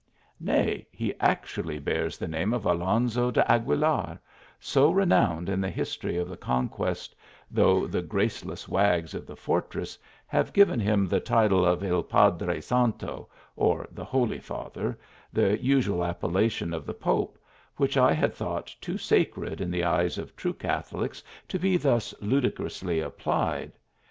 Nay, 0.39 0.87
he 0.91 1.13
actually 1.19 1.77
bears 1.77 2.17
the 2.17 2.27
name 2.27 2.53
of 2.55 2.65
Alonzo 2.65 3.29
de 3.29 3.45
Aguilar, 3.51 4.19
so 4.59 4.89
renowned 4.89 5.47
in 5.47 5.61
the 5.61 5.69
his 5.69 5.95
tory 5.95 6.17
of 6.17 6.27
the 6.27 6.35
conquest, 6.35 7.15
though 7.51 7.85
the 7.85 8.01
graceless 8.01 8.67
wags 8.67 9.13
of 9.13 9.27
the 9.27 9.35
fortress 9.35 9.99
have 10.25 10.53
given 10.53 10.79
him 10.79 11.05
the 11.05 11.19
title 11.19 11.63
of 11.63 11.83
el 11.83 12.01
Padre 12.01 12.59
Santo, 12.61 13.29
or 13.55 13.87
the 13.91 14.03
Holy 14.03 14.39
Father, 14.39 14.97
the 15.31 15.61
usual 15.63 16.03
appellation 16.03 16.73
of 16.73 16.87
the 16.87 16.95
pope, 16.95 17.37
which 17.77 17.95
I 17.95 18.11
had 18.11 18.33
thought 18.33 18.75
too 18.81 18.97
sacred 18.97 19.61
in 19.61 19.69
the 19.69 19.83
eyes 19.83 20.17
of 20.17 20.35
true 20.35 20.53
catholics 20.53 21.21
to 21.47 21.59
be 21.59 21.77
thus 21.77 22.11
ludicrously 22.21 22.99
applied. 23.01 23.73